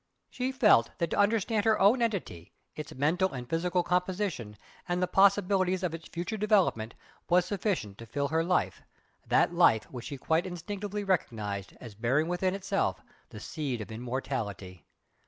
She 0.31 0.51
felt 0.51 0.89
that 0.97 1.11
to 1.11 1.17
understand 1.19 1.63
her 1.63 1.79
own 1.79 2.01
entity, 2.01 2.53
its 2.75 2.91
mental 2.95 3.31
and 3.33 3.47
physical 3.47 3.83
composition, 3.83 4.57
and 4.89 4.99
the 4.99 5.05
possibilities 5.05 5.83
of 5.83 5.93
its 5.93 6.07
future 6.09 6.37
development, 6.37 6.95
was 7.29 7.45
sufficient 7.45 7.99
to 7.99 8.07
fill 8.07 8.29
her 8.29 8.43
life 8.43 8.81
that 9.27 9.53
life 9.53 9.83
which 9.91 10.05
she 10.05 10.17
quite 10.17 10.47
instinctively 10.47 11.03
recognised 11.03 11.77
as 11.79 11.93
bearing 11.93 12.27
within 12.27 12.55
itself 12.55 12.99
the 13.29 13.39
seed 13.39 13.79
of 13.79 13.91
immortality. 13.91 14.87